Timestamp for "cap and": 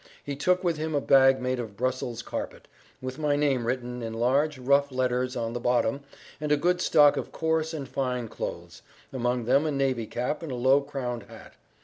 10.07-10.51